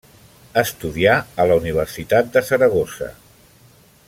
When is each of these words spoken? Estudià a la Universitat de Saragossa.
Estudià 0.61 1.13
a 1.43 1.47
la 1.51 1.59
Universitat 1.61 2.35
de 2.39 2.47
Saragossa. 2.51 3.15